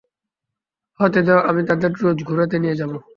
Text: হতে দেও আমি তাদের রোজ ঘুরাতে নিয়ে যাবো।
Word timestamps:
হতে 0.99 1.19
দেও 1.27 1.39
আমি 1.49 1.61
তাদের 1.69 1.91
রোজ 2.01 2.17
ঘুরাতে 2.23 2.55
নিয়ে 2.59 2.79
যাবো। 2.81 2.97